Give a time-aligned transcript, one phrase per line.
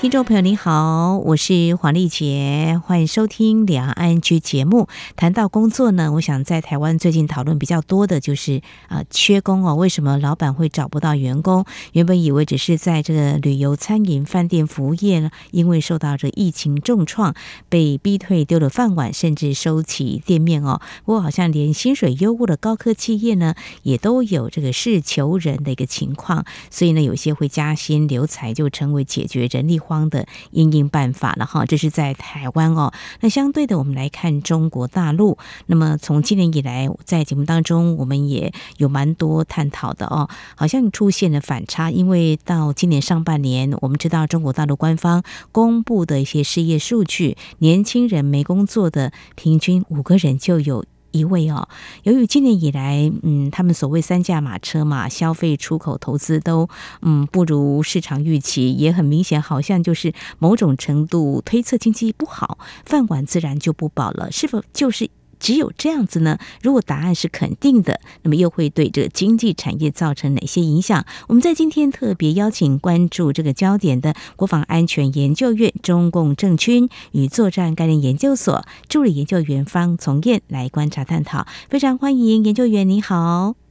[0.00, 4.88] 听众朋友您好，我是黄丽杰，欢迎收听两岸 ING 节目。
[5.14, 9.74] 谈到工作呢，我想在台湾最近讨论比较多的就是啊，缺工哦。
[9.74, 11.66] 为什么老板会找不到员工？
[11.92, 17.34] 原本以为只是在这个旅游、餐饮、饭店服务业呢，因为受到这疫情重创，
[17.68, 20.80] 被逼退，丢了饭碗，甚至收起店面哦。
[21.04, 26.46] 不过好像连薪水优渥的高科企业呢，也都有这个事求人的一个情况。
[26.70, 32.92] 所以呢，有些会加薪留才，就成为解决人力方的因应办法了哈，这是在台湾哦。
[33.18, 35.36] 那相对的，我们来看中国大陆。
[35.66, 40.28] 那么从今年以来，在节目当中，我们也有蛮多探讨的哦。
[40.54, 50.84] 好像出现了反差，因为到今年上半年，我们知道中国大陆官方公布的一些失业数据，年轻人没工作的平均五个人就有。
[51.12, 51.68] 一位哦，
[52.02, 56.68] 由于今年以来，嗯，他们所谓三驾马车嘛，消费、出口、投资都
[57.02, 65.10] 嗯不如市场预期，也很明显，好像就是某种程度推测经济不好，饭碗自然就不保了，是否就是？
[65.40, 66.38] 只有这样子呢？
[66.62, 71.04] 如果答案是肯定的，那么又会对这个经济产业造成哪些影响？
[71.28, 81.46] 我们在今天特别邀请关注这个焦点的国防安全研究院中共政军与作战概念研究所助理研究员方从燕来观察探讨。
[81.68, 83.69] 非常欢迎研究员，你好。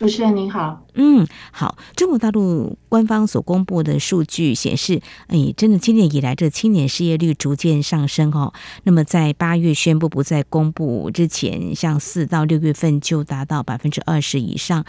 [0.00, 1.76] 主持人您好，嗯，好。
[1.94, 8.54] 中国大陆官方所公布的数据显示，哎，真的今年以来，这青年失业率逐渐上升哦。
[8.84, 14.86] 那么在八月宣布不再公布之前，像四到六月份就达到百分之二十以上。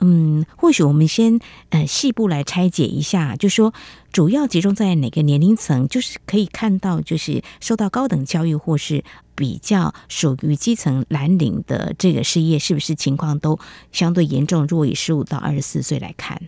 [0.00, 1.38] 嗯，或许我们先
[1.70, 3.72] 呃细部来拆解一下，就说
[4.10, 9.04] 主要集中在哪个年龄层，就是可以看到，就是受到高等教育或是
[9.38, 13.56] 比较属于基层蓝领的这个失业，是不是情况都
[13.92, 14.66] 相对严重？
[14.66, 16.42] 如果以十五到二十四岁来看，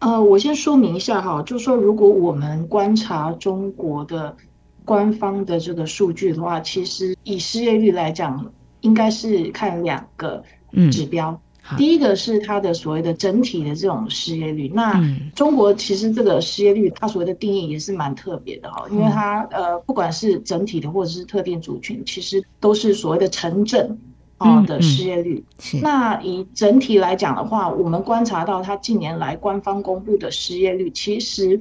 [0.00, 4.36] 呃，我先说明一下哈，就是说如果我们观察中国的
[4.84, 8.44] 官方的这个数据的话，其实以失业率来讲，
[8.80, 10.42] 应该是看两个
[10.90, 11.30] 指标。
[11.30, 11.40] 嗯
[11.76, 15.00] 第一个是它的所谓的整体的这种失业率，那
[15.34, 23.98] 中国其实这个失业率它所谓的定义也是蛮特别的哈，因为它呃不管是整体的或者是特定族群，其实都是所谓的城镇
[24.38, 25.44] 啊的失业率。
[25.82, 31.60] 那以整体来讲的话，我们观察到它近年来官方公布的失业率，其实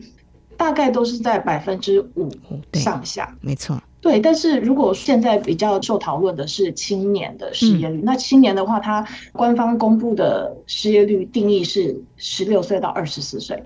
[0.57, 2.29] 大概都是在百分之五
[2.73, 3.33] 上下。
[3.41, 3.81] 没错。
[3.99, 13.61] 对，但是如果现在比较受讨论的是青年的失业率，嗯、那青年的话，它官方公布的失业率定义是十六岁到二十四岁。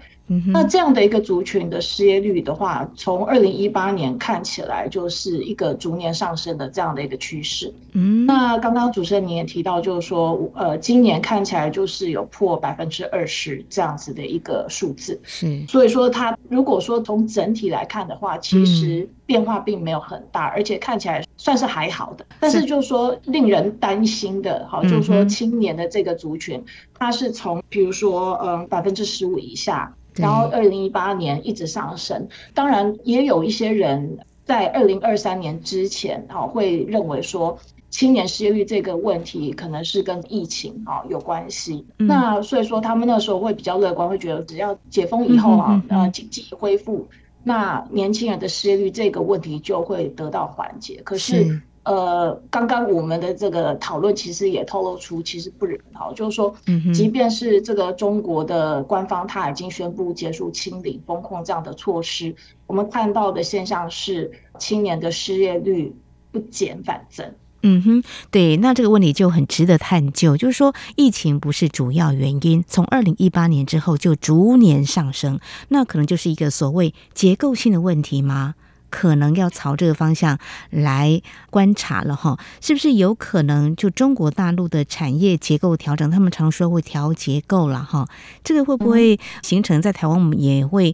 [0.47, 7.73] 那这样的一个族群的失业率的话，从二零一八年看起来就是一个逐年上升的这样的一个趋势。
[7.91, 15.19] 嗯，那刚刚主持人你也提到，就是说，呃，今年看起来就是有破百分之二十这样子的一个数字。
[15.25, 22.25] 是，所以说它如果说从整体来看的话，其实变化并没有很大，而且看起来算是还好的。
[22.39, 26.63] 但是就是说令人担心的，哈，就是说青年的这个族群，
[26.97, 29.93] 它是从比如说，嗯，百分之十五以下。
[30.15, 32.27] 然后，二零一八年一直上升。
[32.53, 37.57] 当然，也有一些人在二零二三年之前，啊，会认为说
[37.89, 41.85] 青年失业率这个问题可能是跟疫情啊有关系。
[41.97, 47.07] 那所以说，他们那时候会比较乐观，会觉得只要解封以后啊，呃，经济恢复，
[47.43, 51.01] 那年轻人的失业率这个问题就会得到缓解。
[51.03, 51.61] 可是。
[51.83, 56.53] 呃，刚刚我们的这个讨论其实也透露出，其实不然哈，就是说，
[56.93, 62.35] 即便是这个中国的官方他已经宣布结束清零封控这样的措施，
[62.67, 65.91] 我们看到的现象是青年的失业率
[66.31, 67.25] 不减反增。
[67.63, 78.55] 嗯哼，对，那这个问题就很值得探究，就是说疫情不是主要原因，从二零一八年之后就逐年上升，那可能就是一个所谓结构性的问题吗？
[78.91, 80.37] 可能要朝这个方向
[80.69, 86.11] 来观察了哈，是不是有可能就中国大陆的产业结构调整？
[86.11, 88.07] 他们常说会调结构了哈，
[88.43, 90.19] 这个会不会形成在台湾？
[90.19, 90.93] 我们也会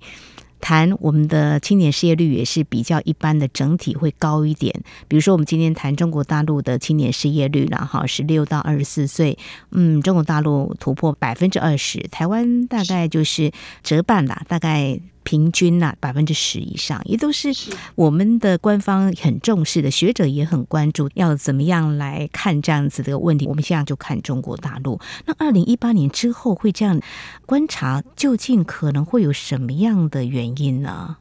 [0.62, 4.74] 谈我们的青年失业率也是比较一般的，整体会高一点。
[5.08, 9.38] 比如说，我们今天谈中国大陆的青年失业率了哈，十六到二十四岁，
[9.72, 13.52] 嗯，中国大陆突破百分之二十，台湾大概就是
[13.84, 15.00] 折半啦，大概。
[15.28, 17.54] 平均呐，百分之十以上，也都是
[17.96, 23.46] 我们的官方很重视的，学者也很关注，要怎么样来看这样子的问题。
[23.46, 27.02] 我们现在就看中国大陆，那二零一八年之后会这样
[27.46, 31.18] 观察，究竟可能会有什么样的原因呢？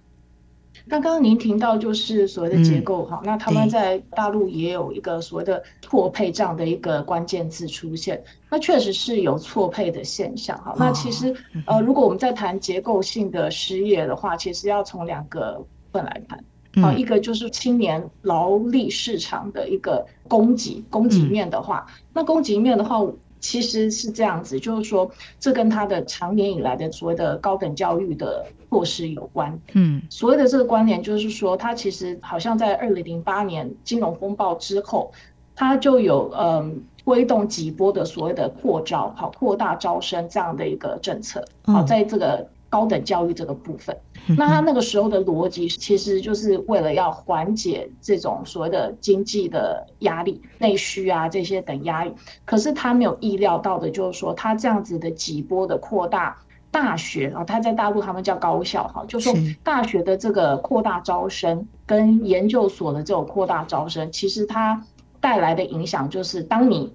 [0.88, 10.76] 刚刚您提到就是所谓的结构哈、嗯，那他们在大陆也有一个所谓的错配这样的一个关键字出现，那确实是有错配的现象哈、哦。
[10.78, 11.34] 那其实
[11.66, 16.38] 呃，如果我们在谈结构性的失业的话，其实要从两个部分来谈。
[16.82, 23.00] 啊、嗯，一个就是青年劳力市场的一个供给，供给面的话，嗯、那供给面的话，
[23.46, 25.08] 其实是这样子，就是说，
[25.38, 29.56] 这跟他的长年以来的所谓的高等教育的措施有关。
[29.74, 35.12] 嗯，所谓的这个关联就是说，他其实好像在二零零八年金融风暴之后，
[35.54, 41.44] 他就有嗯推动几波的所谓的扩招，好扩大招生这样的一个政策。
[41.64, 42.48] 好，在这个。
[42.68, 43.96] 高等教育这个部分，
[44.36, 52.12] 那他那个时候的逻辑其实就是为了要缓解这种所谓的经济的压力、内需啊这些等压力。
[52.44, 56.36] 可是他没有意料到的就是说，他这样子的几波的扩大
[56.70, 64.84] 大学啊，他在大陆他们叫高校哈，就是说大学的这个扩大招生跟研究所的这种扩大招生，其实它
[65.20, 66.92] 带来的影响就是，当你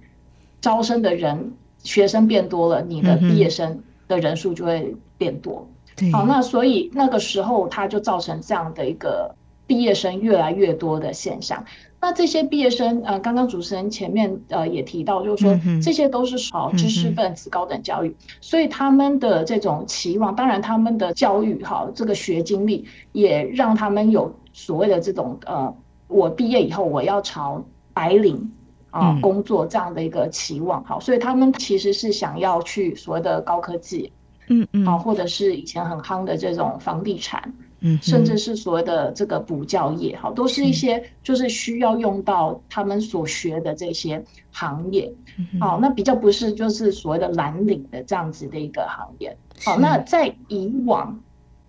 [0.60, 1.52] 招生的人
[1.82, 5.68] 学生变多了，你的毕业生的人数就会变多。
[6.12, 9.34] 好，那所以那个时候他就造成这样的一个
[9.66, 11.64] 毕业生越来越多的现象。
[12.00, 25.72] 那这些毕业生，呃，刚刚主持人前面呃也提到，就是说这些都是好知识分子、高等教育，所以他们的这种期望，当然他们的教育哈，这个学经历也让他们有所谓的这种呃，
[26.08, 28.50] 我毕业以后我要朝白领
[28.90, 30.82] 啊工作这样的一个期望。
[30.84, 34.12] 好，所以他们其实是想要去所谓的高科技。
[34.48, 45.12] 嗯嗯，啊，或者是以前很夯的这种房地产，嗯，甚至是所谓的这个补教业，哈，都是一些就是需要用到他们所学的这些行业，
[45.60, 51.18] 好，那比较不是就是所谓的蓝领的这样子的一个行业，好，那在以往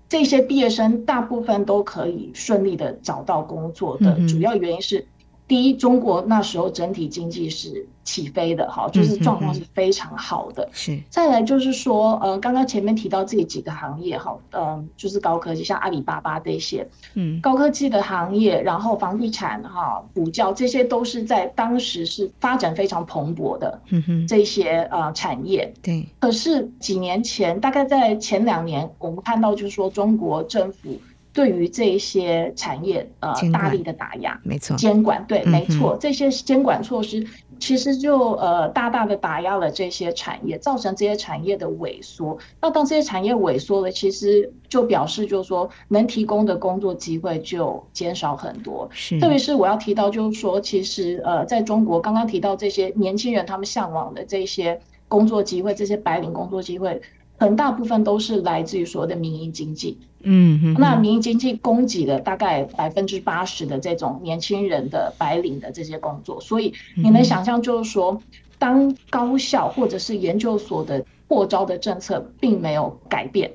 [0.10, 5.06] 这些毕业生大部分都可以顺利的找到工作的主要原因是。
[5.48, 10.68] 第一，中国那时候整体经济是起飞的，哈，就是状况是非常好的。
[10.72, 11.04] 是、嗯。
[11.10, 25.72] 再来就是说，呃，刚刚前面提到这几个行业，哈，嗯，就是高科技，像阿里巴巴这些，嗯，高科技的行业，然后房地产，哈，补教，这些都是在当时是发展非常蓬勃的，嗯哼，这些呃产业。
[25.82, 26.08] 对。
[26.20, 30.98] 可是几年前，大概在前两年，我们看到就是说，中国政府。
[31.34, 37.26] 对于这一些产业，呃，大力的打压，没错，监管，对，没错，这些监管措施
[37.60, 42.38] 其实就呃大大的打压了这些产业，造成这些产业的萎缩。
[42.62, 48.88] 那当这些产业萎缩了，其实就表示就是说能提供的工作机会就减少很多。
[48.92, 57.02] 是，特别是我要提到就是说，其实呃，在中国刚刚提到这些年轻人他们向往的这些工作机会，这些白领工作机会。
[57.38, 68.22] 很大部分都是来自于所谓的民营经济，嗯哼，那民营经济供给了大概百分之八十的这种年轻人的白领的这些工作，所以你能想象，就是说，
[68.58, 73.52] 当高校或者是研究所的扩招的政策并没有改变，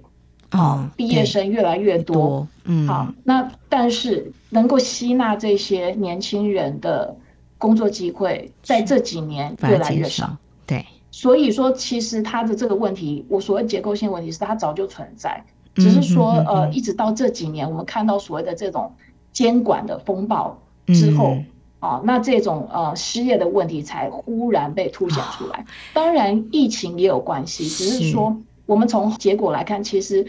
[0.50, 7.16] 啊，毕业生越来越多，嗯，好，那但是能够吸纳这些年轻人的
[7.56, 10.36] 工作机会，在这几年越来越少，
[10.66, 10.84] 对。
[11.18, 15.42] 所以说，其实它的这个问题，我所谓结构性问题，是它早就存在，
[15.74, 18.92] 只是说，呃，一直到这几年，我们看到所谓的这种
[19.32, 21.36] 监管的风暴之后，
[21.80, 25.66] 啊，那这种呃失业的问题才忽然被凸显出来。
[25.92, 30.24] 当然，疫情也有关系，只是说，我们从结果来看，其实。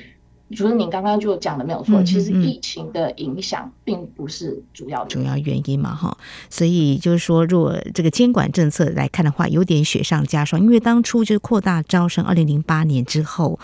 [0.55, 6.17] 主任，您刚刚就讲的没有错，其实疫情的影响并不是主要主要原因嘛，哈。
[6.49, 10.61] 所以就是说，如果这个监管政策来看的话，有点雪上加霜。
[10.61, 13.59] 因为当初就是扩大招生，二零零八年之后，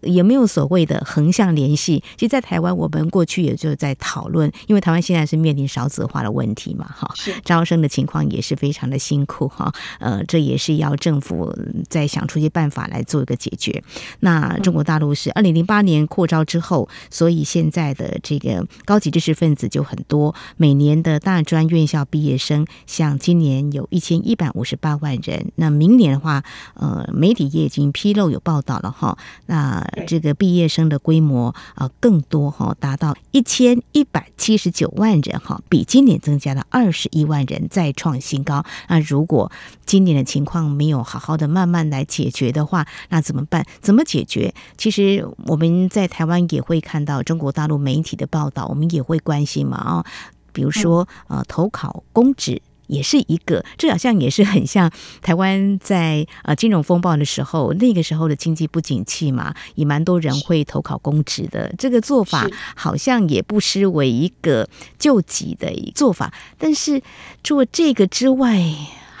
[0.00, 2.02] 也没有所谓的横向联系。
[2.16, 7.12] 其实，在台湾，我们过去也就在讨论，因为台湾现在是面临少子化的问题嘛，哈，
[7.44, 9.72] 招生的情况也是非常的辛苦，哈。
[9.98, 11.54] 呃，这也是要政府
[11.88, 13.82] 再想出一些办法来做一个解决。
[14.20, 20.32] 那中国大陆是二零零八年扩招之后，所以现在的这个高级知识分子就很多。
[20.56, 25.50] 每年的大专院校毕业生，像今年有一千一百五十八万人。
[25.56, 26.44] 那明年的话，
[26.74, 29.18] 呃，媒体也已经披露有报道了哈。
[29.46, 38.64] 那这个毕业生的规模啊更多哈，达到一千一百七十九万人哈，比今年增加了二十一万人，再创新高。
[38.88, 39.50] 那如果
[39.84, 43.66] 今年的情况没有好好的慢慢来解决的话，那怎么办？
[43.80, 44.54] 怎么解决？
[44.76, 50.04] 其实我们在台湾也会看到中国大陆媒体的报道，我们也会关心嘛啊，
[50.52, 52.62] 比如说呃，投考公职。
[52.90, 54.90] 也是一个，这好像也是很像
[55.22, 61.72] 台湾在呃金融风暴的时候，那个时候的经济不景气嘛，也蛮多人会投考公职的。
[61.78, 66.34] 这个做法好像也不失为一个救急的做法。
[66.58, 67.00] 但是
[67.44, 68.60] 除了这个之外，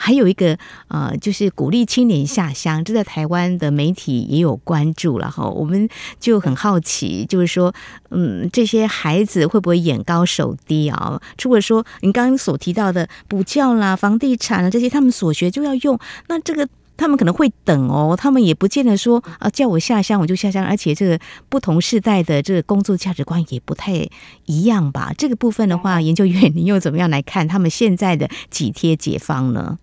[0.02, 0.56] 还有一个
[0.88, 5.46] 呃，就是鼓励青年下乡，这在台湾的媒体也有关注了哈。
[5.46, 5.86] 我们
[6.18, 7.74] 就很好奇，就是说，
[8.08, 11.20] 嗯，这些孩子会不会眼高手低啊？
[11.36, 16.66] 除了说你刚刚所提到的补教啦、房地产啊这些，他们所学就要用，那这个
[16.96, 24.08] 他们可能会等哦，他们也不见得说啊，叫我下乡我就下乡，而且这个不同世代的这个工作价值观也不太
[24.46, 25.12] 一样吧？
[25.18, 29.78] 这个部分的话，研究员你又怎么样来看他们现在的几贴解放呢？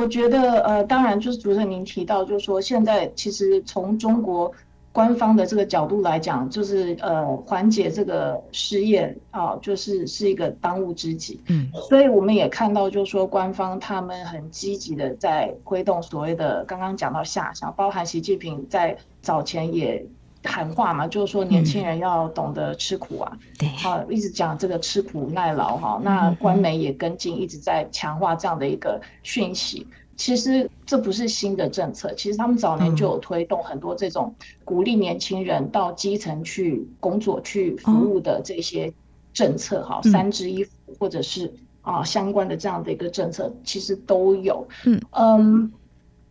[0.00, 4.50] 我觉得，呃，当然就是主持人您提到，就是说现在其实从中国
[4.92, 11.38] 官方的这个角度来讲，就是呃缓解这个失业啊，就是是一个当务之急。
[11.48, 20.04] 嗯，所以我们也看到，就是说官方他们很积极的在推动所谓的刚刚讲到下乡，包含习近平在早前也。
[20.44, 26.00] 喊话嘛，就是说年轻人要懂得吃苦啊，对、嗯，好，一直讲这个吃苦耐劳哈。
[26.02, 29.86] 那官媒也跟进，一直在强化这样的一个讯息。
[30.16, 38.92] 其实这不是新的政策，其实他们早年就有推动很多这种鼓励年轻人到基层去工作、去服务的这些
[39.32, 44.66] 政策哈，三支一扶或者是啊相关的这样的一个政策，其实都有。
[44.84, 45.72] 嗯嗯。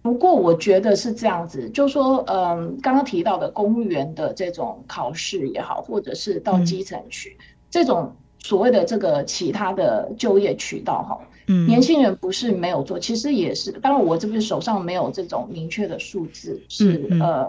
[0.01, 13.73] 不过我觉得是这样子，就说，嗯，刚刚提到的公务员的这种考试也好，或者是到基层去，嗯、这种所谓的这个其他的就业渠道哈，嗯，年轻人不是没有做，其实也是。
[13.73, 17.47] 当然，我这边手上没有这种明确的数字，是、嗯、呃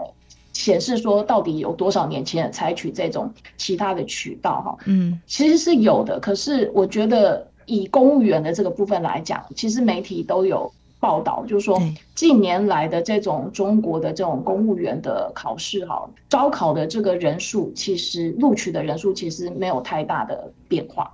[0.51, 6.19] 显示说到底有多少年轻人采取这种其他的渠道哈，嗯，其实是有的。
[6.19, 10.69] 可是我觉得以公务员的这个部分来讲，其实媒体都有。
[11.01, 11.81] 报道就是说，
[12.13, 21.11] 近年来的这种中国的这种公务员的考试，哈，招考的这个人数，其实录取的人数其实没有太大的变化，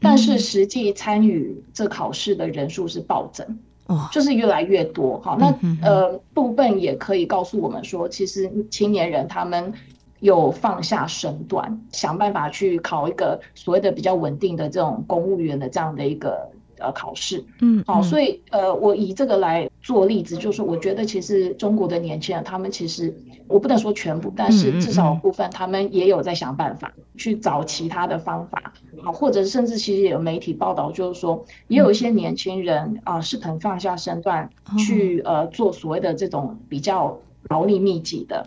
[0.00, 5.36] 但是实际参与这考试的人数是暴增，哦，就是越来越多，哈。
[5.40, 5.52] 那
[5.82, 9.72] 呃部分也可以告诉我们说，其实青年人他们
[10.20, 16.48] 有放下身段，想办法去考一个所谓的比较稳定的这种公务员的这样的一个。
[16.78, 23.14] 呃，考试，嗯，好，所以呃，我以这个来做例子，就是我觉得其实中国的年轻人，他们其实
[23.48, 37.18] 我不能说全部，但是至少部分他们也有在想办法去找其他的方法，好，或者甚至其实也有媒体报道，就是说也有一些年轻人啊，是肯放下身段去呃做所谓的这种比较
[37.48, 38.46] 劳力密集的。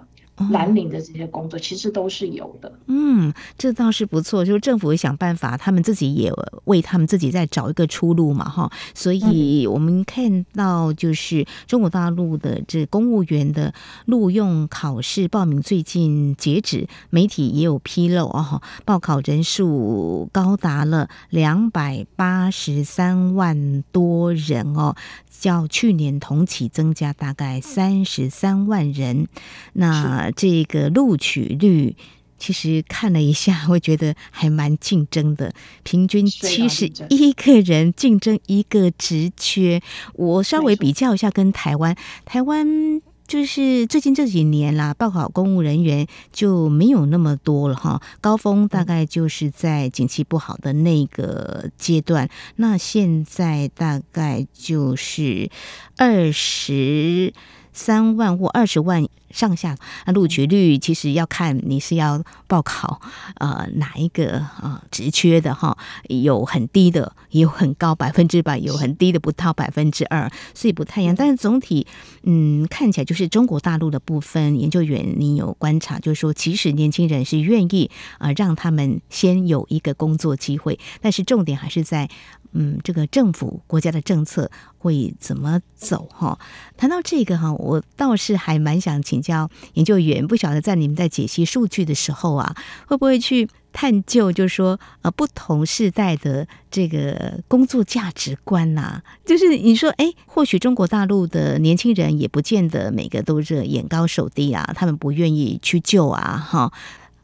[0.51, 4.45] 蓝领的这些工作其实都是有的，嗯，这倒是不错。
[4.45, 6.31] 就是政府会想办法，他们自己也
[6.65, 8.71] 为他们自己在找一个出路嘛，哈。
[8.95, 13.73] 所以我们看到，就是中国大陆的这公务员的
[14.05, 24.95] 录用考试报名最近截止，媒体也有披露哦，报考人数高达了两百八十三万多人哦。
[25.39, 29.29] 较去年同期增加大概三十三万人，
[29.71, 31.95] 那这个录取率
[32.37, 39.81] 其实看了一下， 我觉得还蛮竞争的，平均七十一个人竞争一个职缺。
[40.13, 41.95] 我稍微比较一下跟台湾，
[42.25, 43.01] 台湾。
[43.29, 48.01] 就是最近这几年啦，报考公务人员就没有那么多了哈。
[48.21, 55.47] 高峰大概就是在景气不好的那个阶段，那现在大概就是
[55.95, 57.31] 二十
[57.71, 63.01] 三万或二十万上下，那录取率其实要看你是要报考
[63.35, 71.15] 呃哪一个啊职缺的哈，有很低的，也有很高百分之百，有很低的不到百分之二，所以不太一样。
[71.15, 71.85] 但是总体
[72.23, 82.09] 嗯看起来就是中国大陆的部分研究员，你有观察，就是说其实年轻人是愿意啊让他们先有一个工作机会，但是重点还是在。
[82.51, 86.39] 嗯，这个政府国家的政策会怎么走哈？
[86.75, 92.55] 谈到这个哈，我倒是还蛮想请教研究员，不晓得在你们在解析数据的时候啊，
[92.87, 99.03] 会不会去探究，就是说呃，不同世代的这个工作价值观呐、啊？
[99.25, 106.71] 就是你说，哎，或许中国大陆的年轻人也不见得每个都是眼高手低啊，他们不愿意去救啊哈。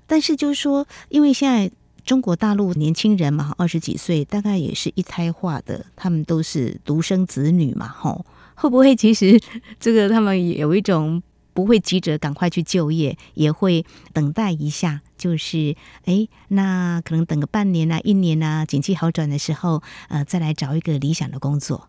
[0.08, 1.72] 但是就是说，因为现在。
[2.06, 8.24] 中国大陆年轻人嘛，二十几岁，大概也是一胎化的，他们都是独生子女嘛，吼，
[8.54, 9.42] 会不会其实
[9.80, 11.20] 这个他们有一种
[11.56, 13.84] 不会急着赶快去就业，也会
[14.14, 21.88] 等待一下，就是哎，那可能等个半年啊、一年啊，景气好转的时候，呃，再来找一个理想的工作。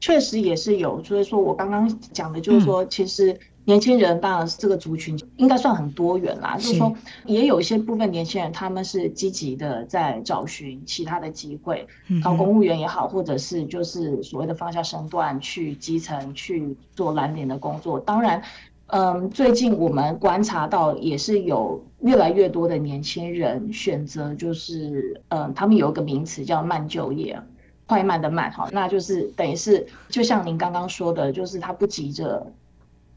[0.00, 6.90] 确实也是有，所以说我刚刚讲的就是说，其实年轻人当然是这个族群应该算很多元啦，就是说
[7.26, 11.86] 也有一些部分年轻人他们是积极的在找寻其他的机会，
[12.24, 18.00] 考公务员也好，或者是就是所谓的放下身段去基层去做蓝领的工作。
[18.00, 18.42] 当然，
[18.86, 27.38] 嗯，最近我们观察到也是有越来越多的年轻人选择，就是嗯，他们有一个名词叫慢就业。
[27.86, 32.46] 快慢的慢哈，那就是等于是，就像您刚刚说的，就是他不急着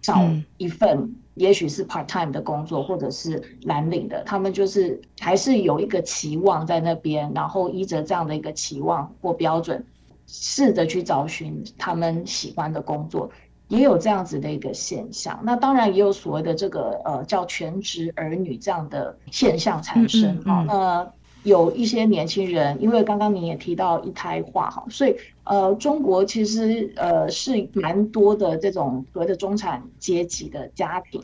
[0.01, 0.27] 找
[0.57, 9.85] 一份，也许是 part time 的工作，或者是蓝领的，他们就是还是有一个期望在那边，然后依着这样的一个期望或标准，
[10.27, 13.29] 试着去找寻他们喜欢的工作，
[13.67, 15.39] 也有这样子的一个现象。
[15.43, 21.11] 那当然也有所谓的这个呃叫全职儿女这样的现象产生啊，那。
[21.43, 31.19] 有一些年轻人，因为刚刚你也提到一胎化哈，所以呃，中国其实呃是蛮多的这种所谓的中产阶级的家庭，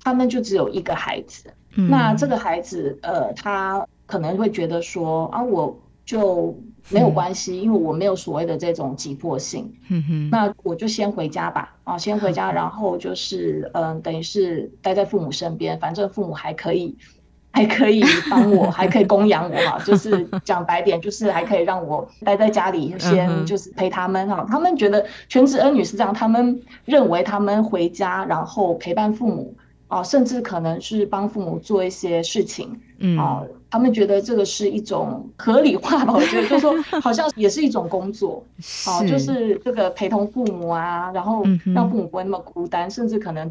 [0.00, 6.56] 他们就只有一个孩子，嗯、那这个孩子呃，他可能会觉得说啊，我就
[6.88, 16.96] 没有关系，嗯、因为我没有所谓的这种急迫性，嗯哼，那我就先回家吧，啊，先回家，然后就是嗯、呃，等于是待在父母身边，反正父母还可以。
[17.52, 24.46] 还可以 帮我，还可以供养我哈，就是讲白点，就是还可以让我待在家里，先就是陪他们哈。
[24.48, 29.54] 他们觉得全职儿女是这样，他们认为他们回家然后陪伴父母
[29.88, 32.78] 啊，甚至可能是帮父母做一些事情，
[33.18, 36.12] 啊，他们觉得这个是一种合理化吧？
[36.16, 38.44] 我觉得就是说，好像也是一种工作，
[38.86, 41.42] 啊，就是这个陪同父母啊，然后
[41.74, 43.50] 让父母不会那么孤单，甚至可能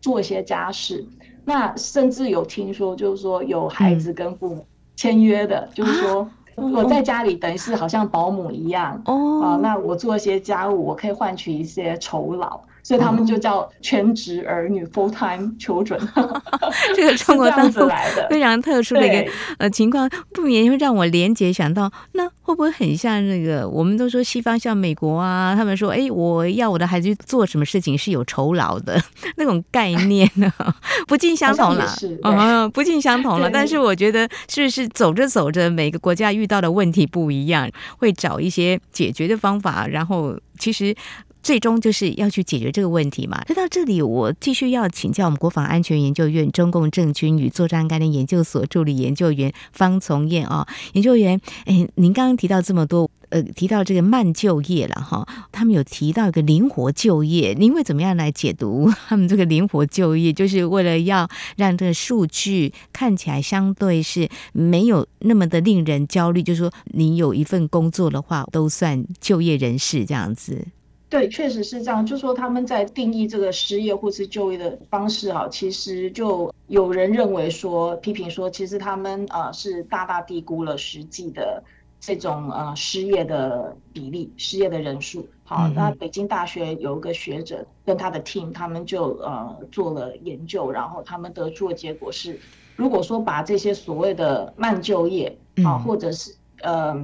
[0.00, 1.04] 做一些家事。
[1.44, 4.66] 那甚至有听说，就是说有孩子跟父母
[4.96, 6.30] 签约的，嗯、就是说
[6.60, 12.60] 我在家里等于是好像保姆一样哦，啊，那我做一些家务，我可以换取一些酬劳。
[12.82, 16.00] 所以他们就叫全职儿女 （full-time children）。
[16.96, 17.88] 这个中国当中
[18.30, 23.68] 非常特殊的一个呃情况，不免会让我连结想到，那会不会很像那个？
[23.68, 28.98] 我们都说西方像美国啊，他们说，哎，我要我的孩子去做什么事情是有酬劳的
[29.36, 30.50] 那种概念呢？
[31.06, 31.86] 不尽相同了，
[32.24, 33.50] 嗯，不尽相同了。
[33.50, 40.94] 但是我觉得，是不是走着走着，每个国家遇到的问题不一样，会找一些解决的方法，然后其实。
[41.42, 43.42] 最终就是要去解决这个问题嘛。
[43.46, 60.32] 说到这里，我继续要请教我们国防安全研究院中共政军与作战概念研究所助理研究员方从燕啊，研究员，哎，您刚刚提到这么多，呃，提到这个慢就业了哈，他们有提到一个灵活就业，您会怎么样来解读 他们这个灵活就业？
[60.32, 70.66] 就是为了要让这个数据看起来相对是没有那么的令人焦虑，就是说你有一份工作的话，都算就业人士这样子。
[71.10, 72.06] 对，确实是这样。
[72.06, 81.60] 就说他们在定义这个失业或是就业的方式，哈，其实就有人认为说，批评说，其实他们呃是大大低估了实际的
[81.98, 85.28] 这种呃失业的比例、失业的人数。
[85.42, 92.38] 好，那北京大学有一个学者跟他的 team，他们就呃做了研究，然后他们得出的结果是，
[92.76, 96.94] 如果说把这些所谓的慢就业啊，或者是呃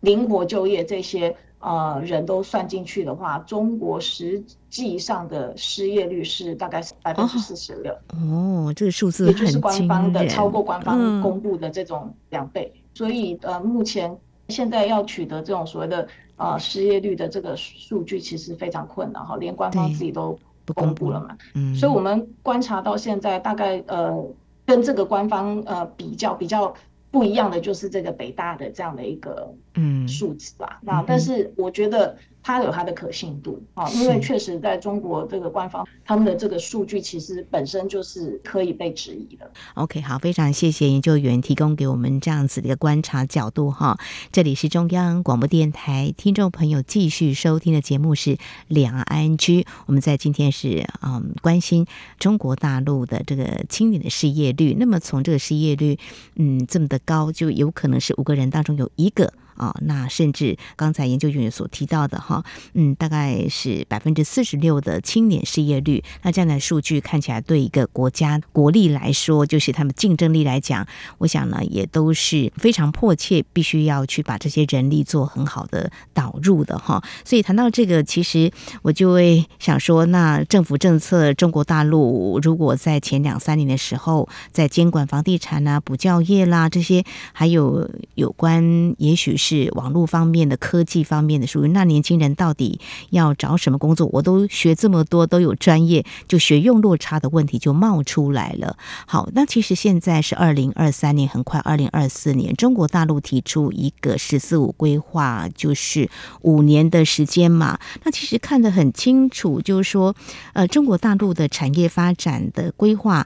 [0.00, 1.34] 灵活就业这些。
[1.58, 7.92] 呃，人都算进去的话，中国实际上的失业率是大概是百分之四十六。
[8.08, 12.70] 哦，这个数字也就是官方的超过官方公布的这种两倍。
[12.74, 14.16] 嗯、所以呃，目前
[14.48, 21.36] 现在要取得这种所谓的呃失业率的这个数据，其实非常困难哈，连官方自己都不公布了嘛。
[21.54, 24.24] 嗯，所以我们观察到现在大概呃，
[24.66, 26.72] 跟这个官方呃比较比较。
[27.10, 32.16] 不一样的就是这个北大的这样的一个嗯数字吧，那但是我觉得。
[32.46, 39.50] 它有它的可信度啊，因为确实在中国这个官方他们的这个数据其实本身就是可以被质疑的。
[39.74, 43.98] OK，好，非常谢谢研究员提供给我们这样子的一个观察角度哈。
[44.30, 49.66] 这里是中央广播电台，听众朋友继续收听的节目是两岸 ING。
[49.86, 51.84] 我们在今天是嗯关心
[52.20, 54.76] 中国大陆的这个青年的失业率。
[54.78, 55.98] 那么从这个失业率
[56.36, 59.32] 嗯这么的高，就有可能是五个人当中有一个。
[59.56, 66.04] 啊、那甚至刚才研究员所提到的哈，嗯，大概是百分之四十六的青年失业率。
[66.22, 70.86] 那这样的数据看起来，对一个国家国力来说，就是他们竞争力来讲，
[71.18, 77.02] 我想呢，也都是非常迫切，必须要去把这些人力做很好的导入的哈。
[77.24, 89.45] 所以谈到这个，其实我就会想说，那政府政策，中国大陆如果在前两三年的时候，在监管房地产啊、补教业啦这些，还有有关，也许是。
[89.46, 92.80] 是网络方面的科技方面的，属于那年轻人到底
[93.10, 94.08] 要找什么工作？
[94.12, 98.76] 我都学这么多，都有专业，就学用落差的问题就冒出来了。
[99.06, 107.78] 好，那其实现在是二零二三年，很快二零二四年，中国大陆提出一个“十四五”规划，就是五年的时间嘛。
[108.02, 110.16] 那其实看得很清楚，就是说，
[110.54, 113.24] 呃，中国大陆的产业发展的规划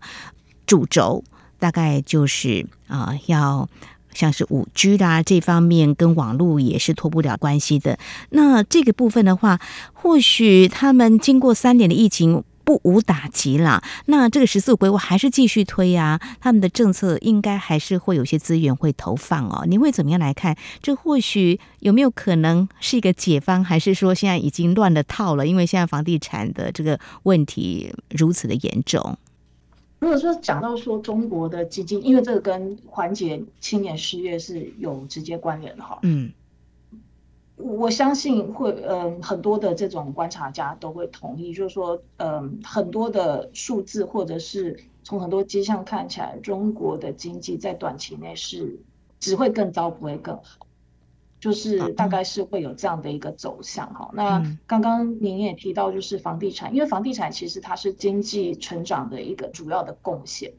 [0.67, 1.25] 主轴，
[1.59, 3.67] 大概就是啊、要。
[4.13, 7.99] 像是五 G 啦，这方面跟网络也是脱不了关系的。
[8.31, 9.61] 那这个部分的话，
[9.93, 13.83] 或许他们经过三年的疫情不无打击啦。
[14.07, 19.65] 那这个十四五规划还是继续推啊，他们的政策应该还是会有些资源会投放哦。
[19.67, 20.57] 你会怎么样来看？
[20.83, 25.47] 这或许有没有可能是一个解方，还是说现在已经乱了套了？
[25.47, 29.17] 因为现在房地产的这个问题如此的严重。
[30.01, 35.99] 如果说讲到说中国的基金，因为这个跟缓解青年失业是有直接关联的哈。
[36.03, 36.33] 嗯，
[37.57, 48.81] 我相信会，嗯，很多的这种观察家都会同意，就是说，嗯，很多的数字或者是从很多迹象看起来，中国的经济在短期内是
[49.19, 50.67] 只会更糟，不会更好。
[51.41, 54.11] 就是大概是会有这样的一个走向哈。
[54.13, 60.53] 那刚刚您也提到，就是房地产，因为房地产其实它是经济成长的一个主要的贡献。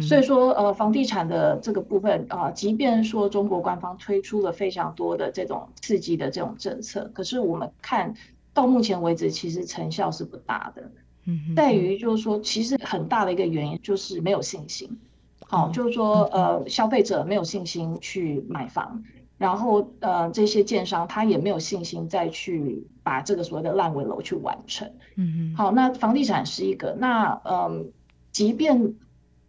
[0.00, 8.12] 所以说呃，房地产的这个部分啊，即便说中国官方推出了非常多的这种刺激的这种政策，可是我们看
[8.52, 10.90] 到目前为止，其实成效是不大的。
[11.26, 14.98] 嗯在于就是说，其实很大的一个原因就是没有信心。
[15.46, 19.04] 好，就是说呃，消费者没有信心去买房。
[19.38, 24.86] 然后，呃，这些建商他也没有信心再去把这个所谓的烂尾楼去完成。
[25.14, 25.54] 嗯嗯。
[25.56, 27.90] 好，那房地产是一个，那嗯，
[28.32, 28.94] 即便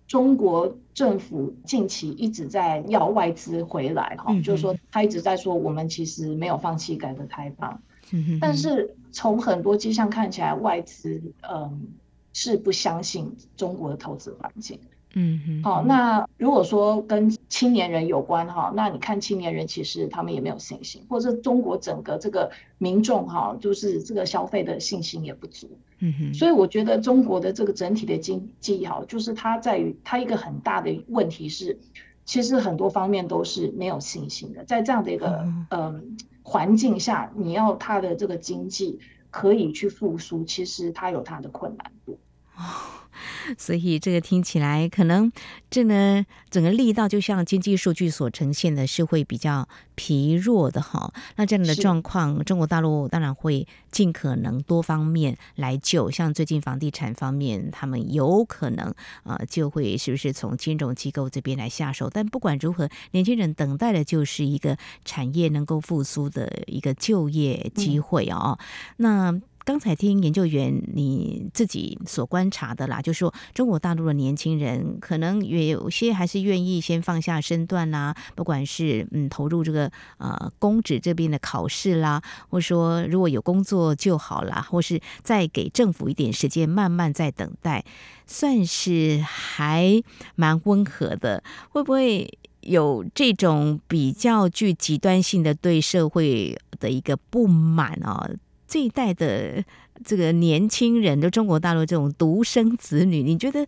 [0.08, 7.82] 中国政府近期一直在要外资回来，哈、嗯，就是说他一直在说我们其实没有放弃改革开放。
[8.12, 11.88] 嗯，但是从很多迹象看起来，外资嗯
[12.34, 14.80] 是不相信中国的投资环境。
[15.16, 25.68] 嗯哼，好，那如果说跟青年人有关哈，那你看青年人其实他们也没有信心，或者中国整个这个民众哈，就是这个消费的信心也不足。
[25.98, 31.78] 嗯哼，所以我觉得中国的这个整体的经济哈，就是它在于它一个很大的问题是，
[32.24, 39.00] 其实很多方面都是没有信心的，在这样的一个嗯环境下，你要它的这个经济
[39.32, 42.20] 可以去复苏，其实它有它的困难度。
[43.58, 45.32] 所以这个听起来可能
[45.70, 51.12] 这呢整个力道就像经济数据所呈现的是会比较疲弱的哈。
[51.36, 56.10] 那这样的状况，中国大陆当然会尽可能多方面来救。
[56.10, 62.10] 像最近房地产方面，他们有可能啊就会是不是从金融机构这边来下手。
[62.10, 68.58] 但不管如何，年轻人等待的就是一个产业能够复苏的一个就业机会哦。
[68.60, 68.64] 嗯、
[68.98, 69.42] 那。
[69.66, 87.86] 刚才听研究员你自己所观察的啦，就是说中国大陆的年轻人可能也有些还是愿意先放下身段啦，不管是嗯投入这个呃公职这边的考试啦，或者说如果有工作就好啦，或是再给政府一点时间慢慢再等待，
[88.26, 90.02] 算是还
[90.36, 91.44] 蛮温和的。
[91.70, 92.28] 会不会
[92.62, 98.30] 有这种比较具极端性的对社会的一个不满啊？
[98.70, 99.64] 这一代的
[100.06, 103.66] 这个年轻人，的中国大陆这种独生子女，你觉得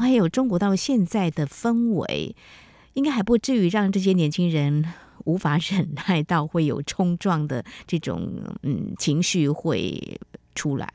[0.00, 2.36] 还有中国大陆现在的氛围，
[2.94, 4.84] 应该还不至于让这些年轻人
[5.24, 8.30] 无法忍耐到会有冲撞的这种
[8.62, 10.20] 嗯情绪会
[10.54, 10.88] 出来？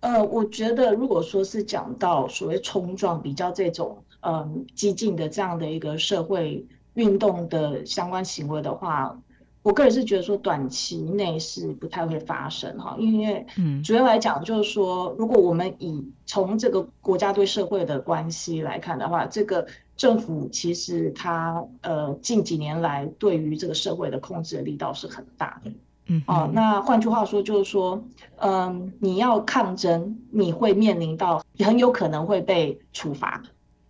[0.00, 9.14] 呃，我觉得如果说是讲到所谓冲撞，比较这种嗯激进的这样的一个社会运动的相关行为的话。
[9.62, 13.46] 我个人是觉得说，短期内是不太会发生哈，因为
[13.84, 19.64] 主要来讲就是说，如果我们以从这个国家对社会的关系来看的话，这个
[19.96, 25.70] 政府其实它呃近几年来对于这个社会的控制的力道是很大的，
[26.06, 28.02] 嗯，哦，那换句话说就是说，
[28.38, 33.40] 嗯，你要抗争，你会面临到很有可能会被处罚，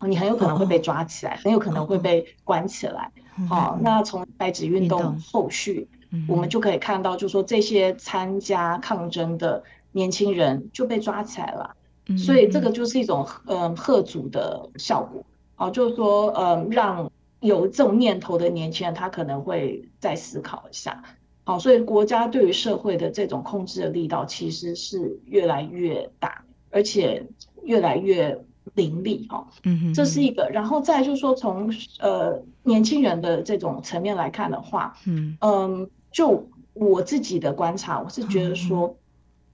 [0.06, 3.10] 你很有可能会被抓起来，很有可能会被关起来。
[3.48, 5.88] 好，那从白纸运动后续，
[6.28, 11.74] 我们就可以看到，就是说这些参加抗争的年轻人就被抓起来了，
[12.16, 13.74] 所以这个就是一种嗯。
[13.76, 15.24] 吓阻的效果。
[15.54, 21.02] 好，就是说嗯，让有这种念头的年轻人他可能会再思考一下。
[21.44, 27.26] 好，所以国家对于社会的这种控制的力道其实是越来越大，而且
[27.62, 28.44] 越来越
[28.74, 29.46] 伶俐哦。
[29.64, 30.48] 嗯，这是一个。
[30.52, 38.96] 然后再就是说，从呃年轻人的这种层面来看的话，嗯嗯，就我自己的观察，我是觉得说，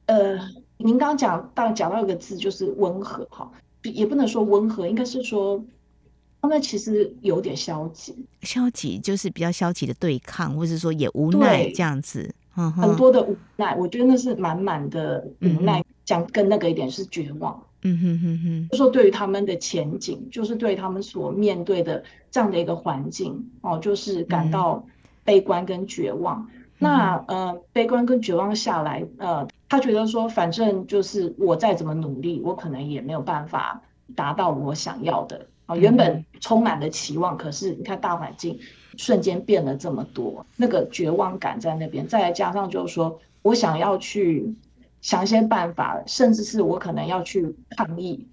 [0.07, 0.39] 呃，
[0.77, 3.51] 您刚刚讲到讲到一个字，就是温和哈，
[3.83, 5.63] 也不能说温和，应该是说。
[6.41, 15.85] 他们其实有点消极，消极就是比较消极的对抗，或者说也无奈这样子，很多的无奈，我觉得那是满满的无奈。
[16.05, 24.85] 讲更那个一点是绝望，嗯哼哼哼，就说对于他们的前景，就是对他们所面对的这样的一个环境哦，就是感到
[25.25, 26.49] 悲观跟绝望。
[26.81, 33.83] 那呃，悲观跟绝望下来，呃，他觉得说，反正就是我再怎么努力，我可能也没有办法
[34.15, 35.47] 达到我想要的。
[35.67, 38.59] 啊，原本充满了期望，可是你看大环境
[38.97, 44.55] 瞬间变了这么多，那个绝望感在那边，再加上就是说我想要去
[45.01, 48.27] 想一些办法，甚至是我可能要去抗议，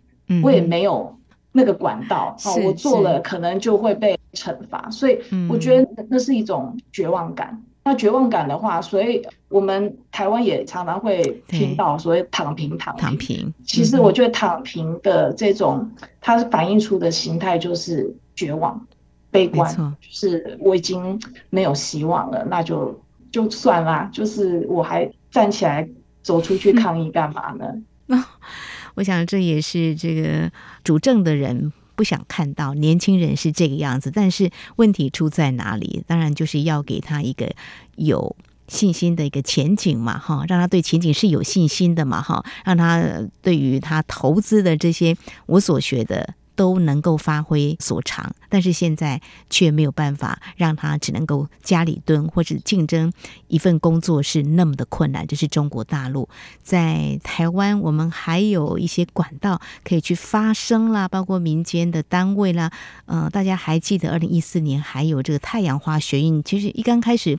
[0.44, 1.16] 我也没有
[1.52, 7.62] 那个管道，啊，我做了可能就会被惩罚，所以我觉得那是一种绝望感。
[7.88, 13.06] 那绝望感的话，所以我们台湾也常常会听到所谓“躺平”“躺平”。
[13.06, 13.54] 躺平。
[13.64, 15.88] 其实我觉得“躺平”的这种，
[16.20, 18.84] 它反映出的形态就是绝望、
[19.30, 23.00] 悲观，就是我已经没有希望了，那就
[23.32, 24.10] 就算啦。
[24.12, 25.88] 就是我还站起来
[26.26, 27.66] 走出去抗议干嘛呢？
[28.08, 28.26] 那
[28.96, 30.52] 我想这也是这个
[30.84, 31.72] 主政的人。
[31.98, 36.04] 不想看到年轻人是这个样子，但是问题出在哪里？
[36.06, 37.50] 当然就是要给他一个
[37.96, 38.36] 有
[38.68, 43.02] 信心的一个前景嘛，哈，让他对前景是有信心的嘛，哈，让他
[43.42, 46.34] 对于他投资的这些我所学的。
[46.56, 53.12] 都能够发挥所长，但是现在却没有办法让他只能够家里蹲，或者竞争
[53.48, 55.28] 一份工作是那么的困难。
[55.28, 56.28] 这是中国大陆，
[56.64, 62.72] 在台湾我们还有一些管道可以去发声啦，包括民间的单位啦。
[63.06, 67.38] 呃，大家还记得二零一四年还有这个太阳花学运，其实一刚开始。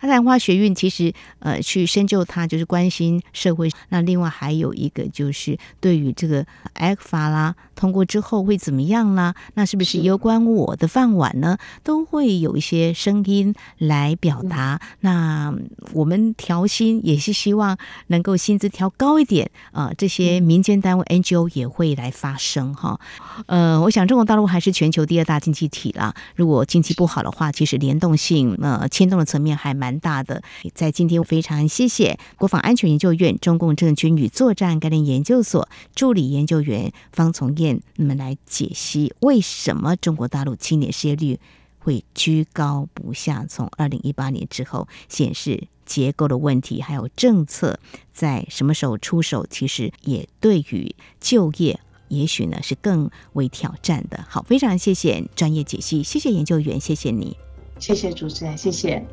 [0.00, 3.70] 太阳花学运其实，呃，去深究它就是关心社会。
[3.90, 6.44] 那另外还有一个就是对于这个
[6.74, 9.34] ECFA 啦通过之后会怎么样啦？
[9.54, 11.58] 那是不是攸关我的饭碗呢？
[11.82, 14.80] 都会有一些声音来表达。
[15.00, 15.52] 那
[15.92, 19.94] 我们调薪也是希望能够薪资调高一点啊，呃。
[19.98, 23.00] 这些民间单位 NGO 也会来发声哈。
[23.46, 26.14] 呃，我想中国大陆还是全球第二大经济体啦。
[26.36, 29.98] 如果经济不好的话，其实联动性呃牵动的层面还蛮。
[29.98, 30.42] 大的，
[30.74, 37.54] 在今天非常谢谢国防安全研究院中共政军与作战概念研究所助理研究员方从
[37.96, 41.38] 那么来解析为什么中国大陆青年失业率
[41.78, 43.46] 会居高不下？
[43.48, 47.78] 从二零一八年之后，显示结构的问题，还有政策
[48.12, 54.24] 在什么时候出手，其实也对于就业，也许呢是更为挑战的。
[54.28, 57.36] 好，非常谢谢专业解析，谢谢研究员，谢谢你，
[57.78, 59.04] 谢谢主持人，谢谢。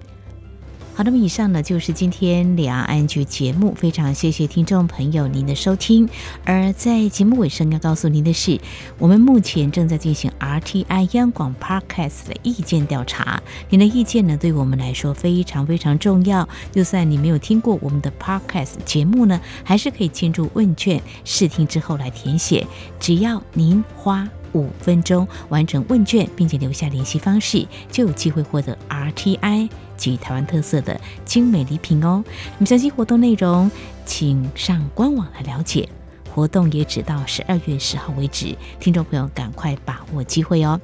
[1.00, 6.10] 好，那么以上呢就是今天两岸局节目，非常谢谢听众朋友您的收听。
[6.44, 8.60] 而在节目尾声要告诉您的是，
[8.98, 16.50] 我们目前正在进行 RTI 央广 Podcast 的意见调查，您的意见呢对我们来说非常非常重要。
[16.74, 22.68] 就算你没有听过我们的 Podcast 节目呢，还是可以进入问卷试听之后来填写，
[23.00, 29.70] 只要您花五分钟完成问卷，并且留下联系方式，就有机会获得 RTI。
[30.00, 32.24] 及台湾特色的精美礼品哦！
[32.54, 33.70] 那么详细活动内容，
[34.06, 35.88] 请上官网来了解。
[36.34, 40.80] 活动也只到十二月十号为止，听众朋友赶快把握机会哦！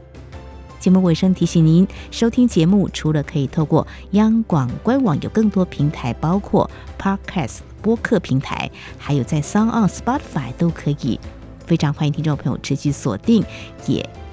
[0.80, 11.20] 节目尾声提醒您，收听节目除了可以透过央广官网，有更多平台，包括 Podcast 播客平台，还有在 SoundOn、Spotify 都可以。
[11.66, 13.44] 非常欢迎听众朋友持续锁定，
[13.88, 14.08] 也